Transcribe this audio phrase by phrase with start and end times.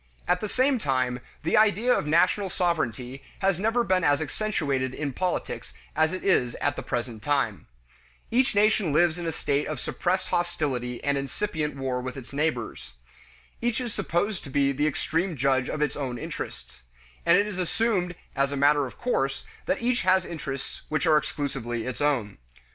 [0.27, 5.13] At the same time, the idea of national sovereignty has never been as accentuated in
[5.13, 7.67] politics as it is at the present time.
[8.31, 12.93] Each nation lives in a state of suppressed hostility and incipient war with its neighbors.
[13.61, 16.81] Each is supposed to be the supreme judge of its own interests,
[17.23, 21.83] and it is assumed as matter of course that each has interests which are exclusively
[21.85, 22.39] its own.